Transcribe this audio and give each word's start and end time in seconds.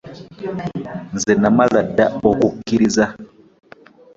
Nze 1.15 1.33
namala 1.41 1.79
dda 1.89 2.05
okukkiriza. 2.29 3.05